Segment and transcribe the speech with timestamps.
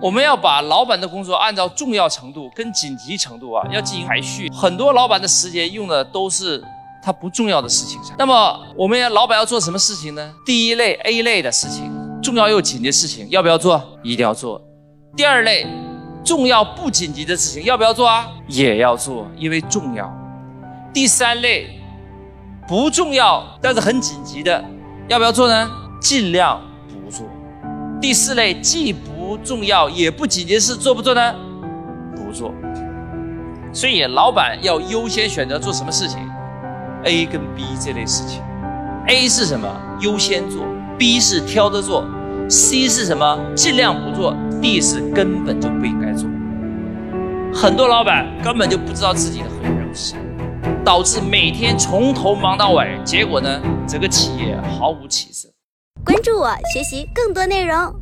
[0.00, 4.48] 我们要把老板的工作按照重要程度跟紧急程度啊，要进行排序。
[4.52, 6.62] 很多老板的时间用的都是
[7.02, 8.14] 他不重要的事情上。
[8.16, 10.32] 那么我们要老板要做什么事情呢？
[10.46, 11.90] 第一类 A 类的事情，
[12.22, 13.82] 重要又紧急的事情，要不要做？
[14.04, 14.62] 一定要做。
[15.16, 15.66] 第二类，
[16.24, 18.28] 重要不紧急的事情，要不要做啊？
[18.46, 20.08] 也要做，因为重要。
[20.94, 21.80] 第三类，
[22.68, 24.64] 不重要但是很紧急的，
[25.08, 25.68] 要不要做呢？
[26.00, 27.26] 尽量不做。
[28.00, 31.34] 第四类，既不不重要也不紧急事，做不做呢？
[32.16, 32.50] 不做。
[33.74, 36.18] 所以老板要优先选择做什么事情
[37.04, 38.42] ？A 跟 B 这类事情。
[39.06, 39.68] A 是什么？
[40.00, 40.64] 优先做。
[40.96, 42.06] B 是挑着做。
[42.48, 43.38] C 是什么？
[43.54, 44.34] 尽量不做。
[44.62, 46.26] D 是根本就不应该做。
[47.52, 50.22] 很多老板根本就不知道自己的核心任务是什么，
[50.82, 55.50] 导致每天从头忙到尾，结果呢，整个企业毫无起色。
[56.02, 57.94] 关注我，学习更多内容。